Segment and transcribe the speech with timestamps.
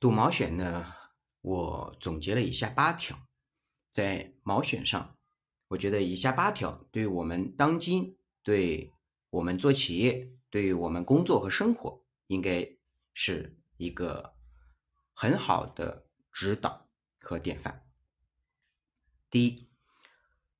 [0.00, 0.94] 读毛选呢，
[1.40, 3.26] 我总结了以下八条，
[3.90, 5.18] 在毛选上，
[5.66, 8.92] 我觉得以下八条对我们当今、对
[9.30, 12.76] 我们做企业、对我们工作和生活，应该
[13.12, 14.34] 是一个
[15.12, 16.88] 很好的指导
[17.18, 17.84] 和典范。
[19.28, 19.68] 第一，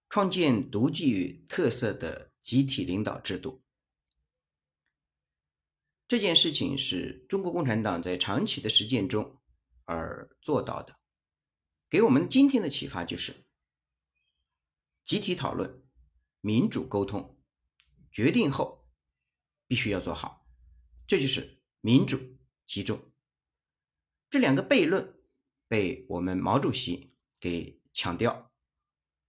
[0.09, 3.63] 创建独具特色的集体领导制度。
[6.09, 9.39] 这件事情是中国共产党在长期的实践中
[9.85, 10.99] 而做到的，
[11.91, 13.45] 给我们今天的启发就是：
[15.05, 15.87] 集体讨论、
[16.41, 17.39] 民主沟通，
[18.11, 18.89] 决定后
[19.67, 20.49] 必须要做好，
[21.07, 22.19] 这就是民主
[22.65, 22.99] 集中。
[24.31, 25.21] 这两个悖论
[25.69, 28.51] 被我们毛主席给强调，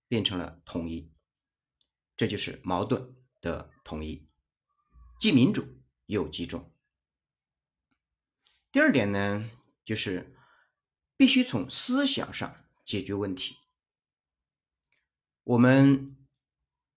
[0.07, 1.11] 变成了统一，
[2.15, 4.29] 这就是矛盾的统一，
[5.19, 5.77] 既民主。
[6.09, 6.73] 又集中。
[8.71, 9.49] 第二点呢，
[9.83, 10.35] 就是
[11.17, 13.57] 必须从思想上解决问题。
[15.43, 16.15] 我们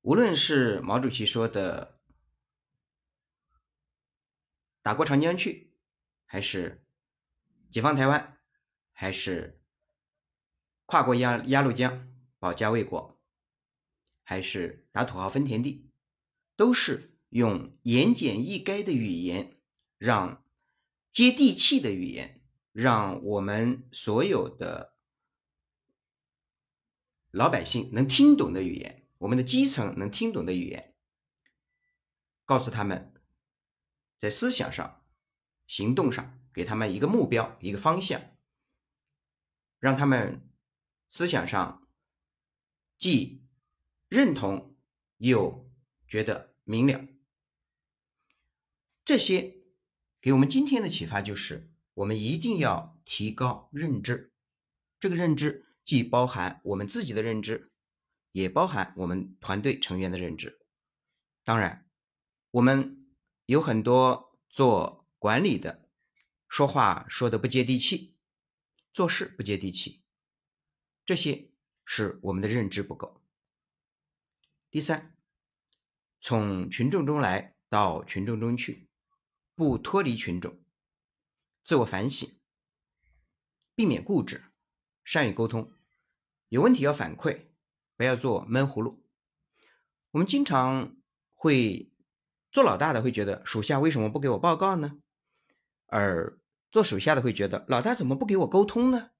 [0.03, 2.01] 无论是毛主席说的
[4.83, 5.73] “打过长江去”，
[6.27, 6.84] 还是
[7.70, 8.39] 解放台湾，
[8.92, 9.61] 还是
[10.84, 13.19] 跨过鸭鸭绿江保家卫国，
[14.23, 15.91] 还是打土豪分田地，
[16.57, 17.11] 都是。
[17.33, 19.57] 用言简意赅的语言，
[19.97, 20.42] 让
[21.12, 24.96] 接地气的语言，让我们所有的
[27.30, 30.96] 老百姓能听懂的语言，我们的基层能听懂的语言，
[32.46, 33.12] 告诉他们，
[34.18, 35.05] 在思想上、
[35.66, 38.34] 行动上，给他们一个目标、一个方向，
[39.78, 40.50] 让他们
[41.10, 41.86] 思想上
[42.98, 43.46] 既
[44.08, 44.78] 认同
[45.18, 45.70] 又
[46.08, 47.06] 觉得明了。
[49.05, 49.61] 这些
[50.23, 54.33] 给我们今天的启发就是，我们一定要提高认知。
[55.01, 57.73] 这个认知既包含我们自己的认知，
[58.31, 60.61] 也包含我们团队成员的认知。
[61.42, 61.91] 当然，
[62.52, 63.05] 我们
[63.46, 65.91] 有很多做管理的，
[66.48, 68.14] 说话说的不接地气，
[68.92, 70.05] 做事不接地气，
[71.05, 71.51] 这些
[71.85, 73.25] 是我们的认知不够。
[74.70, 75.17] 第三，
[76.20, 78.89] 从群众中来到群众中去。
[79.55, 80.58] 不脱离群众，
[81.63, 82.40] 自我反省，
[83.74, 84.45] 避免固执，
[85.05, 85.73] 善于沟通，
[86.48, 87.48] 有问题要反馈，
[87.96, 89.05] 不要做闷葫芦。
[90.13, 90.96] 我们经常
[91.35, 91.92] 会
[92.51, 94.98] 做老大的会觉得属下为什么不给我报告呢？
[95.86, 96.39] 而
[96.70, 99.11] 做属下的会觉得老大怎么不给我沟通呢？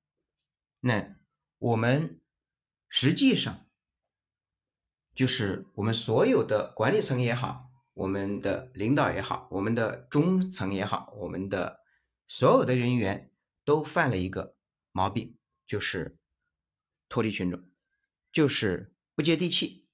[0.81, 1.17] 那
[1.59, 2.21] 我们
[2.89, 3.67] 实际上
[5.15, 7.72] 就是我们所有的管理层也好。
[7.95, 11.81] 我们的领导也好，我们的中层也好，我们的
[12.27, 13.31] 所有的人员
[13.65, 14.57] 都犯了一个
[14.93, 15.37] 毛病，
[15.67, 16.19] 就是
[17.09, 17.63] 脱离群众，
[18.31, 19.87] 就是不接地气，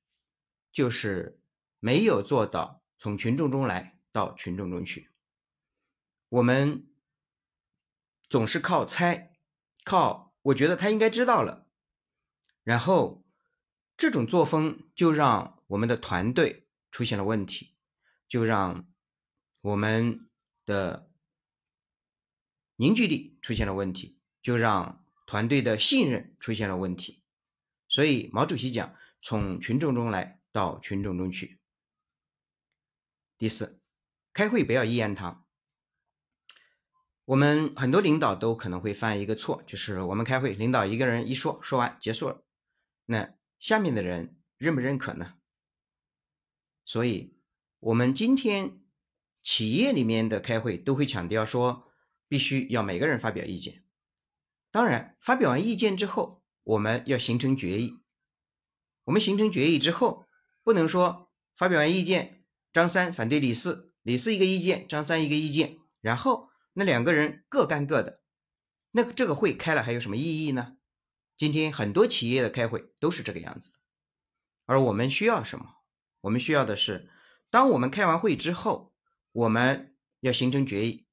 [0.71, 1.41] 就是
[1.81, 5.11] 没有做到从群众中来到群众中去。
[6.29, 6.87] 我们
[8.29, 9.35] 总是靠猜，
[9.83, 11.67] 靠我觉得他应该知道了，
[12.63, 13.25] 然后
[13.97, 17.75] 这种作风就让我们的团队出现了问题。
[18.29, 18.87] 就让
[19.63, 20.29] 我们
[20.67, 21.11] 的
[22.77, 27.25] 凝聚力出现了问题，就让团队的信任出现了问题。
[27.89, 31.59] 所以毛主席讲：“从群众中来到群众中去。”
[33.39, 33.81] 第四，
[34.35, 35.47] 开会不要一言堂。
[37.25, 42.45] 我们很多领导都可能会犯一个错，就是我们开会，领导一个人一说，说完结束了，
[43.07, 45.39] 那下面的人认不认可呢？
[46.85, 47.38] 所以。
[47.81, 48.81] 我们今天
[49.41, 51.89] 企业里面的开会都会强调说，
[52.27, 53.85] 必须要每个人发表意见。
[54.73, 58.01] 当然，发表完意见之后，我们要形成决议。
[59.05, 60.27] 我们形成决议之后，
[60.65, 68.23] 不能说发表完意见，张三反对李四，李四一个意见，张三一个意见，然后那两个人各干各的，
[68.91, 70.79] 那这个会开了还有什么意义呢？
[71.37, 73.71] 今天很多企业的开会都是这个样子，
[74.67, 75.77] 而我们需要什么？
[76.23, 77.09] 我们需要的是。
[77.51, 78.95] 当我们开完会之后，
[79.33, 81.07] 我们要形成决议，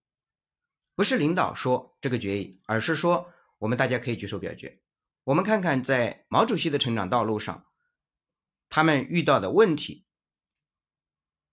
[0.93, 4.81] 不是领导说这个决议，而是说我们大家可以举手表决。
[5.23, 7.67] 我们看看在毛主席的成长道路上，
[8.67, 10.05] 他们遇到的问题，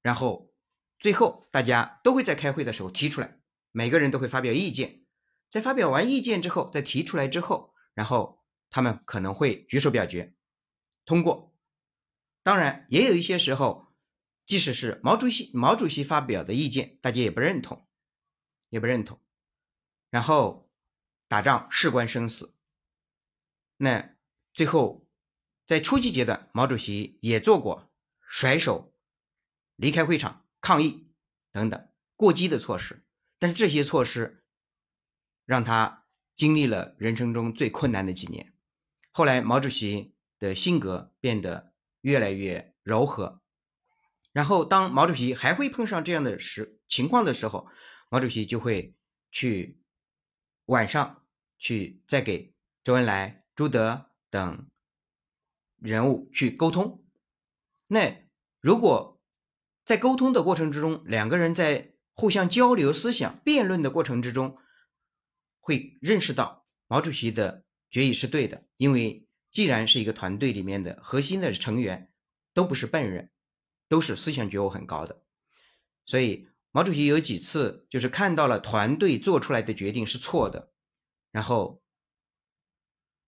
[0.03, 0.53] 然后
[0.99, 3.41] 最后大家都会在开会的时候提出来，
[3.71, 5.05] 每个人都会发表意见。
[5.49, 10.35] 在发表完意见之后，在提出来之后，然后他们可能会举手表决
[11.05, 11.55] 通过。
[12.43, 13.92] 当然，也有一些时候。
[14.53, 17.89] 即使是毛主席毛主席发表的意见，大家也不认同，
[18.69, 19.19] 也不认同。
[20.11, 20.71] 然后
[21.27, 22.55] 打仗事关生死。
[23.79, 24.15] 那
[24.53, 25.09] 最后
[25.67, 27.91] 在初级阶段，毛主席也做过
[28.29, 28.95] 甩手
[29.77, 31.11] 离开会场抗议
[31.51, 33.07] 等等过激的措施，
[33.39, 34.45] 但是这些措施
[35.47, 36.07] 让他
[36.37, 38.53] 经历了人生中最困难的几年。
[39.13, 41.73] 后来毛主席的性格变得
[42.03, 43.41] 越来越柔和。
[44.33, 47.69] 然后，当毛主席还会碰上这样的时情况的时候，
[48.09, 48.95] 毛主席就会
[49.31, 49.83] 去
[50.67, 51.25] 晚上
[51.59, 54.67] 去再给周恩来、朱德等
[55.77, 57.05] 人物去沟通。
[57.89, 58.27] 那
[58.61, 59.21] 如果
[59.85, 64.57] 在沟通的过程之中，两个人在互相交流思想、辩论的过程之中，
[65.61, 72.11] 会认识到毛主席的决议是对的，因为既然是一个团队里面的核心的成员，
[72.55, 73.31] 都不是笨人。
[73.93, 75.23] 都是思想觉悟很高的，
[76.07, 80.73] 所以毛主席有几次就是看到了团队做出来的决定是错的，
[81.31, 81.83] 然后，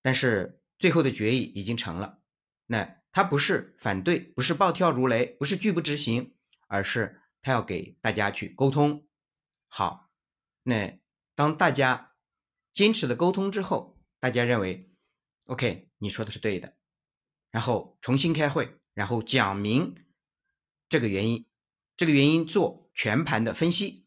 [0.01, 2.23] 但是最后的决议已经成了，
[2.65, 6.35] 那他不是反对，不是暴跳如雷，不是拒不执行，
[6.67, 9.07] 而是他要给大家去沟通。
[9.69, 10.11] 好，
[10.63, 10.99] 那
[11.35, 12.15] 当大家
[12.73, 14.91] 坚持的沟通之后，大家认为
[15.45, 16.79] ，OK，你说的是对的，
[17.51, 19.95] 然后重新开会，然后讲明。
[20.89, 21.47] 这个原因，
[21.97, 24.07] 这个原因做全盘的分析，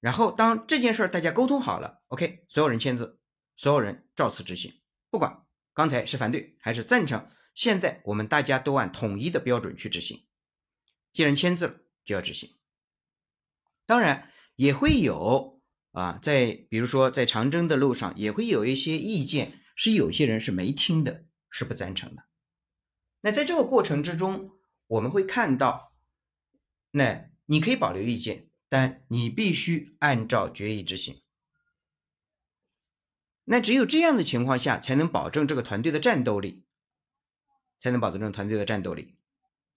[0.00, 3.20] 然后当这件事儿大家沟通好了，OK，所有人签字，
[3.56, 10.26] 所有人照此执行，不管刚才是反对还是赞成，现在我们大家都按统一的标准去执行。
[11.12, 12.56] 既然签字了，就要执行。
[13.86, 15.62] 当然也会有
[15.92, 22.24] 啊，在比如说在长征的路上，也会有一些意见是有些人是没听的，是不赞成的。
[23.20, 24.58] 那在这个过程之中。
[24.92, 25.94] 我们会看到，
[26.90, 31.22] 那你可以保留意见，但你必须按照决议执行。
[33.44, 36.66] 那只有这样的情况下，才能保证这个团队的战斗力，
[37.80, 39.16] 才能保证这个团队的战斗力。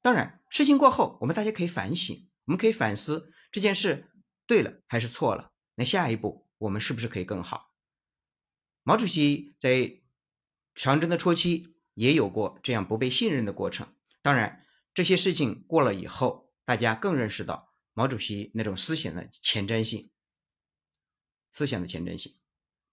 [0.02, 4.12] 当然，事情过后，我们大家可以反省，我们可以反思这件事
[4.46, 5.54] 对了还是错了。
[5.76, 7.72] 那下一步我们是不是可以更好？
[8.84, 10.02] 毛主席在
[10.74, 14.64] 长征的初期也有过这样不被信任的过程，当然。
[14.96, 20.10] 这些事情过了以后，大家更认识到毛主席那种思想的前瞻性，
[21.52, 22.38] 思想的前瞻性，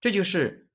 [0.01, 0.69] 这就是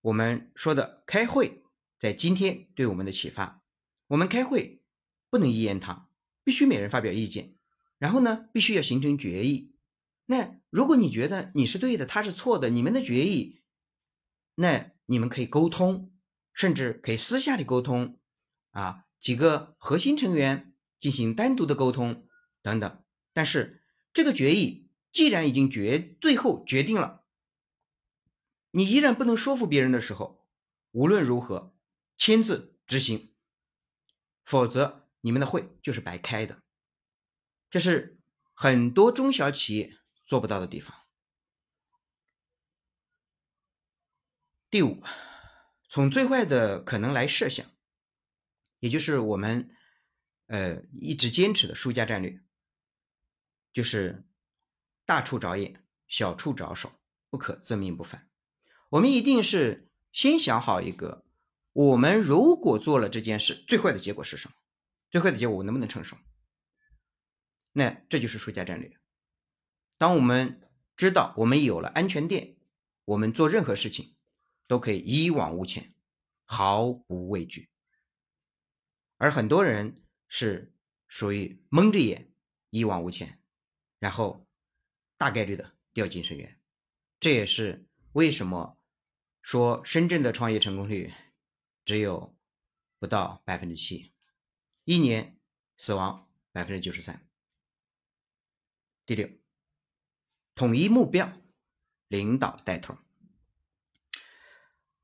[0.00, 1.62] 我们说的开会
[1.96, 3.62] 在今天对我们的启发。
[4.08, 4.82] 我们开会
[5.30, 6.10] 不能一言堂，
[6.42, 7.56] 必须每人发表意见，
[7.98, 9.76] 然后呢，必须要形成决议。
[10.26, 13.62] 那如果你觉得你是对的，他是错的，你们的决议，
[14.56, 16.12] 那你们可以沟通，
[16.52, 18.18] 甚至可以私下里沟通
[18.72, 19.06] 啊。
[19.22, 22.28] 几个核心成员进行单独的沟通
[22.60, 27.24] 等等，但是这个决议既然已经决最后决定了，
[28.72, 30.48] 你依然不能说服别人的时候，
[30.90, 31.78] 无论如何
[32.16, 33.32] 签字执行，
[34.44, 36.60] 否则你们的会就是白开的。
[37.70, 38.18] 这是
[38.52, 40.96] 很多中小企业做不到的地方。
[44.68, 45.00] 第五，
[45.88, 47.64] 从最坏的可能来设想。
[48.82, 49.70] 也就是我们，
[50.46, 52.40] 呃，一直坚持的输家战略，
[53.72, 54.26] 就是
[55.06, 56.92] 大处着眼，小处着手，
[57.30, 58.28] 不可自命不凡。
[58.90, 61.24] 我们一定是先想好一个，
[61.72, 64.54] 我们如果做了这件事，最坏的结果是什么？
[65.12, 66.16] 最坏的结果我能不能承受？
[67.74, 68.98] 那这就是输家战略。
[69.96, 72.56] 当我们知道我们有了安全垫，
[73.04, 74.16] 我们做任何事情
[74.66, 75.94] 都可以一往无前，
[76.44, 77.68] 毫不畏惧。
[79.22, 80.74] 而很多人是
[81.06, 82.34] 属于蒙着眼
[82.70, 83.40] 一往无前，
[84.00, 84.48] 然后
[85.16, 86.60] 大概率的掉进深渊。
[87.20, 88.82] 这也是为什么
[89.40, 91.14] 说深圳的创业成功率
[91.84, 92.36] 只有
[92.98, 94.12] 不到百分之七，
[94.82, 95.38] 一年
[95.76, 97.24] 死亡百分之九十三。
[99.06, 99.30] 第六，
[100.56, 101.32] 统一目标，
[102.08, 102.98] 领导带头。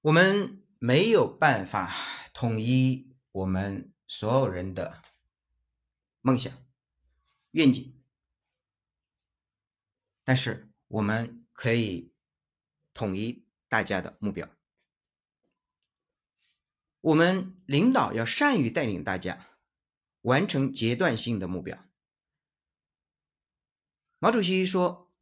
[0.00, 1.94] 我们没有办法
[2.34, 3.94] 统一我们。
[4.08, 5.02] 所有人的
[6.22, 6.50] 梦想、
[7.50, 7.94] 愿景，
[10.24, 12.14] 但是我们可以
[12.94, 14.48] 统一大家的目标。
[17.02, 19.46] 我们领导要善于带领大家
[20.22, 21.86] 完成阶段性的目标。
[24.18, 25.12] 毛主席说：“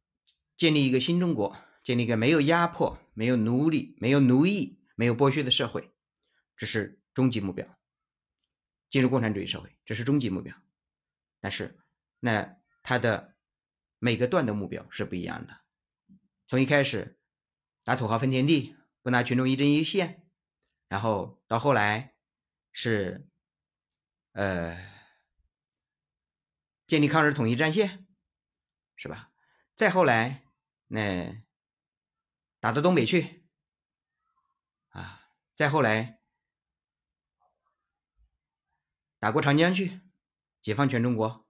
[0.55, 5.93] 建立一个新中国，建立一个没有压迫、没有奴隶、没有奴役、没有剥削的社会，
[6.55, 7.67] 这是终极目标。”
[8.89, 10.55] 进入共产主义社会，这是终极目标。
[11.39, 11.77] 但是，
[12.19, 13.35] 那它的
[13.99, 15.61] 每个段的目标是不一样的。
[16.47, 17.19] 从一开始，
[17.83, 20.25] 打土豪分田地，不拿群众一针一线，
[20.87, 22.15] 然后到后来
[22.71, 23.27] 是
[24.31, 24.77] 呃
[26.87, 28.07] 建立抗日统一战线，
[28.95, 29.31] 是吧？
[29.75, 30.43] 再后来
[30.87, 31.43] 那
[32.59, 33.45] 打到东北去
[34.89, 36.16] 啊，再后来
[39.19, 40.01] 打过长江去，
[40.61, 41.47] 解放全中国。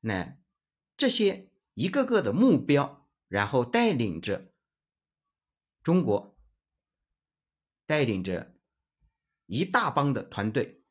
[0.00, 0.38] 那
[0.96, 4.52] 这些一个个的目标，然后带领着
[5.82, 6.38] 中国，
[7.86, 8.54] 带领着
[9.46, 10.84] 一大帮的团队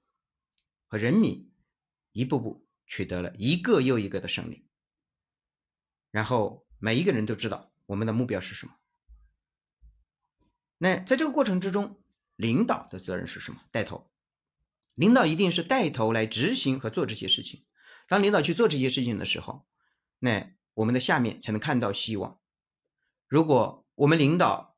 [0.87, 1.53] 和人民，
[2.11, 4.67] 一步步取得了一个又一个的胜利。
[6.09, 8.79] 然后每一个人都知道我们的目标是什么。
[10.79, 12.01] 那在这个过程之中，
[12.35, 13.61] 领导的责任是什么？
[13.71, 14.11] 带头，
[14.97, 17.67] 领导一定是带头来执行和做这些事情。
[18.07, 19.67] 当领导去做这些事情的时候，
[20.17, 22.41] 那我们的下面才能看到希望。
[23.27, 24.75] 如果我们领导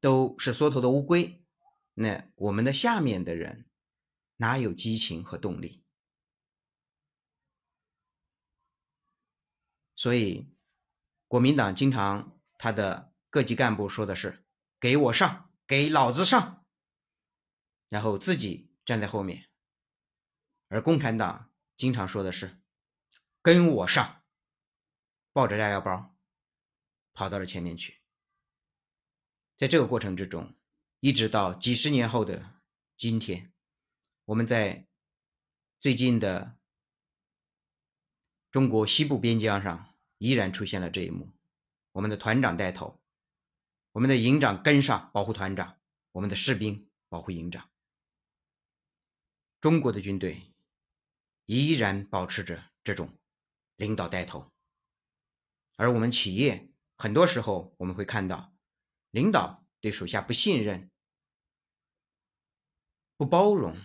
[0.00, 1.44] 都是缩头的乌龟，
[1.94, 3.68] 那我们的下面的人
[4.36, 5.84] 哪有激情和动力？
[9.94, 10.50] 所以，
[11.28, 14.46] 国民党经常他的各级干部说的是
[14.80, 16.64] “给我上，给老子上”，
[17.90, 19.50] 然后自己站在后面，
[20.68, 21.52] 而共产党。
[21.76, 22.58] 经常说的是
[23.42, 24.22] “跟我上”，
[25.34, 26.16] 抱着炸药包
[27.12, 28.00] 跑到了前面去。
[29.58, 30.56] 在这个过程之中，
[31.00, 32.62] 一直到几十年后的
[32.96, 33.52] 今天，
[34.24, 34.86] 我们在
[35.78, 36.56] 最近的
[38.50, 41.30] 中国西部边疆上依然出现了这一幕：
[41.92, 42.98] 我们的团长带头，
[43.92, 45.78] 我们的营长跟上保护团长，
[46.12, 47.68] 我们的士兵保护营长。
[49.66, 50.54] 中国的军队。
[51.46, 53.18] 依然保持着这种
[53.74, 54.52] 领导带头，
[55.74, 58.54] 而我们企业很多时候我们会看到，
[59.10, 60.88] 领导对属下不信任、
[63.16, 63.76] 不包容、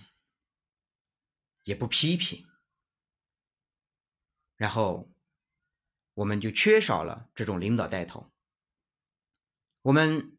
[1.63, 2.47] 也不批评，
[4.55, 5.11] 然后
[6.13, 8.31] 我们就缺少了这种领导带头。
[9.81, 10.37] 我们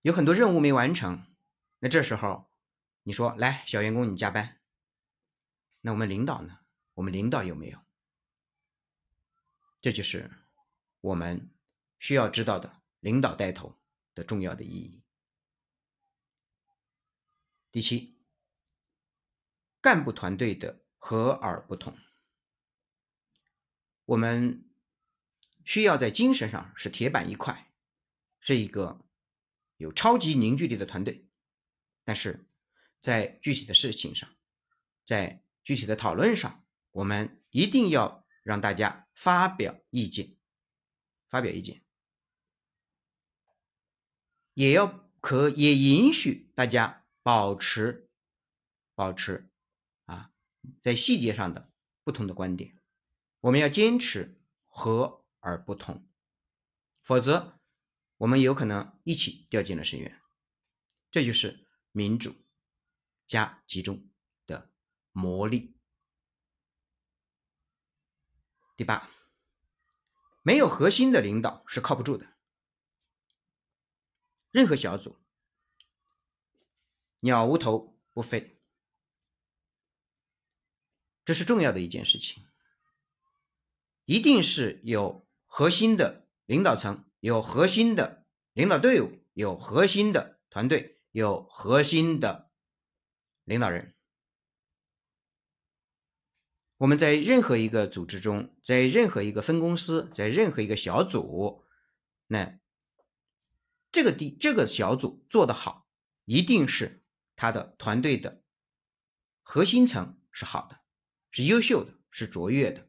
[0.00, 1.24] 有很多任务没完成，
[1.78, 2.51] 那这时候
[3.04, 4.60] 你说来，小员工你加班。
[5.80, 6.60] 那我们领导呢？
[6.94, 7.78] 我们领导有没有？
[9.80, 10.30] 这就是
[11.00, 11.50] 我们
[11.98, 13.80] 需要知道的领导带头
[14.14, 15.02] 的重要的意义。
[17.72, 18.20] 第七，
[19.80, 21.98] 干部团队的和而不同。
[24.04, 24.70] 我们
[25.64, 27.72] 需要在精神上是铁板一块，
[28.38, 29.04] 是一个
[29.78, 31.28] 有超级凝聚力的团队，
[32.04, 32.46] 但是
[33.02, 34.30] 在具体的事情上，
[35.04, 40.36] 在具体的讨论上，我们一定要让大家发表意见，
[41.28, 41.82] 发表意见，
[44.54, 48.08] 也要可也允许大家保持
[48.94, 49.50] 保持
[50.04, 50.32] 啊，
[50.80, 51.72] 在细节上的
[52.04, 52.78] 不同的观点，
[53.40, 56.08] 我们要坚持和而不同，
[57.02, 57.60] 否则
[58.18, 60.20] 我们有可能一起掉进了深渊。
[61.10, 62.41] 这就是民主。
[63.26, 64.08] 加集中
[64.46, 64.70] 的。
[65.14, 65.76] 魔力。
[68.76, 69.10] 第八，
[70.40, 72.32] 没有核心的领导是靠不住的。
[74.50, 75.20] 任何小组，
[77.20, 78.58] 鸟无头不飞，
[81.26, 82.46] 这是重要的一件事情。
[84.06, 92.50] 一定是有核心的领导层，有核心的领导队伍，有核心的团队，有核心的
[93.44, 93.94] 领导人。
[96.78, 101.64] 我们在任何一个组织中，在任何一个分公司，在任何一个小组，
[102.26, 102.58] 那
[103.92, 105.86] 这个地这个小组做得好，
[106.24, 107.04] 一定是
[107.36, 108.42] 他的团队的
[109.42, 110.80] 核心层是好的，
[111.30, 112.88] 是优秀的，是卓越的。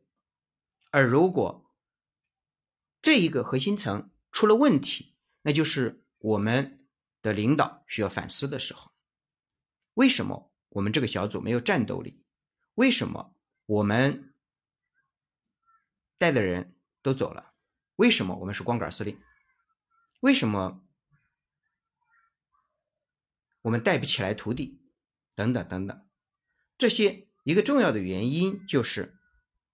[0.90, 1.72] 而如果
[3.02, 6.88] 这一个核心层出了问题，那就是我们
[7.22, 8.93] 的领导需要反思的时候。
[9.96, 12.24] 为什么我们这个小组没有战斗力？
[12.76, 13.36] 为什么？
[13.66, 14.34] 我们
[16.18, 17.54] 带的人都走了，
[17.96, 19.20] 为什么我们是光杆司令？
[20.20, 20.84] 为什么
[23.62, 24.82] 我们带不起来徒弟？
[25.36, 26.08] 等等等等，
[26.78, 29.18] 这些一个重要的原因就是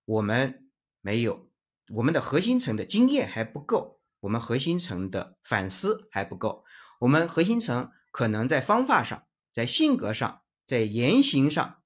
[0.05, 0.71] 我们
[1.01, 1.51] 没有
[1.95, 6.63] 我们的核心层的经验还不够，我们核心层的反思还不够，
[7.01, 11.83] 我们核心层可能在方法上、在性格上、在言行上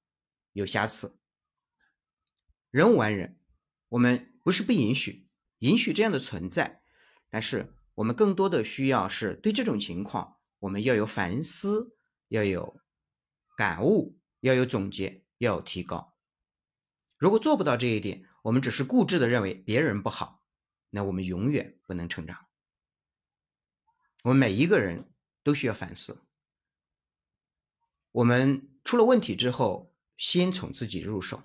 [0.52, 1.20] 有瑕疵。
[2.70, 3.38] 人无完人，
[3.90, 5.28] 我们不是不允许，
[5.60, 6.82] 允许这样的存在，
[7.28, 11.96] 但是我们更多的需要是对这种情况，我们要有反思，
[12.28, 12.80] 要有
[13.56, 16.16] 感悟，要有总结，要有提高。
[17.16, 20.44] 如果做不到这一点，我们只是固执的认为别人不好，
[20.90, 22.46] 那我们永远不能成长。
[24.24, 26.23] 我们每一个人都需要反思。
[28.14, 31.42] 我们出了问题之后，先从自己入手。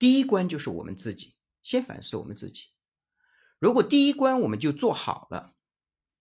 [0.00, 2.70] 第一关就是我们自己，先反思我们自己。
[3.60, 5.54] 如果第一关我们就做好了，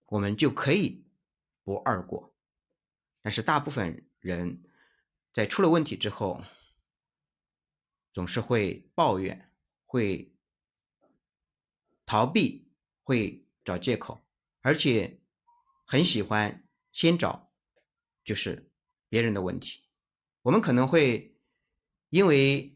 [0.05, 1.07] 我们就可以
[1.63, 2.35] 不二过。
[3.21, 4.61] 但是大部分人
[5.33, 6.43] 在出了问题之后，
[8.13, 9.51] 总是会抱怨，
[9.83, 10.35] 会
[12.05, 12.69] 逃避，
[13.01, 14.21] 会找借口，
[14.61, 15.19] 而且
[15.85, 17.51] 很喜欢先找
[18.23, 18.71] 就是
[19.15, 19.85] 别人的问题。
[20.41, 21.39] 我们可能会
[22.09, 22.73] 因为。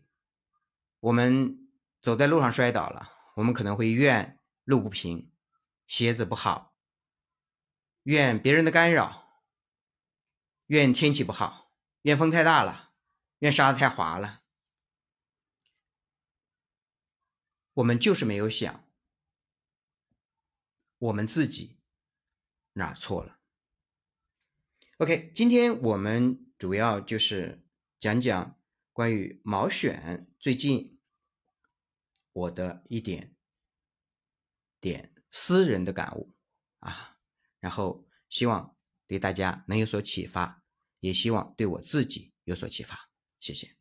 [1.02, 1.70] 我们
[2.02, 5.32] 走在路上摔倒了，我们可能会怨路不平、
[5.88, 6.76] 鞋子不好，
[8.04, 9.46] 怨别人的干扰，
[10.68, 12.92] 怨天气不好，怨风太大了，
[13.38, 14.44] 怨沙子太滑了。
[17.76, 18.84] 我们就是没有想
[20.98, 21.80] 我们自己
[22.74, 23.39] 哪错了。
[25.00, 27.64] OK，今天我们主要就是
[28.02, 28.60] 讲讲。
[28.92, 31.00] 关于毛选，最近
[32.34, 33.34] 我的一点
[34.82, 36.36] 点私人的感悟
[36.80, 37.18] 啊，
[37.62, 38.76] 然后希望
[39.08, 40.66] 对大家能有所启发，
[41.00, 43.79] 也希望对我自己有所启发，谢谢。